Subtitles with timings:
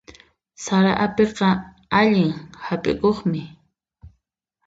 [0.65, 1.49] Sara apiqa
[1.99, 2.33] allin
[2.65, 3.43] hap'ikuqmi.